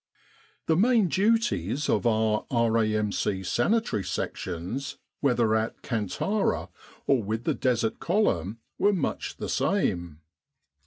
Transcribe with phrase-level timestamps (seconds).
[0.65, 3.43] The main duties of our R.A.M.C.
[3.43, 6.69] Sanitary Sections, whether at Kantara
[7.05, 10.21] or with the Desert Column, were much the same.